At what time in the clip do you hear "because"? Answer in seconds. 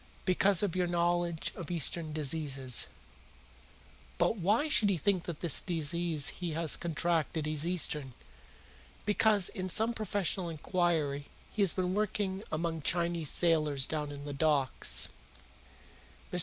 0.25-0.63, 9.05-9.47